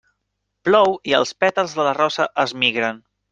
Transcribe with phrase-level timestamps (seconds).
[0.67, 3.05] Plou i els pètals de la rosa es migren.